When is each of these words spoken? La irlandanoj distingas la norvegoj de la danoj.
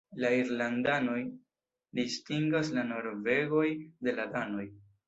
La 0.21 0.29
irlandanoj 0.37 1.17
distingas 2.01 2.75
la 2.79 2.89
norvegoj 2.95 3.67
de 4.09 4.21
la 4.21 4.29
danoj. 4.37 4.71